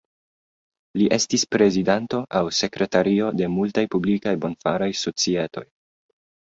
[1.01, 5.69] Li estis prezidanto aŭ sekretario de multaj publikaj bonfaraj societoj.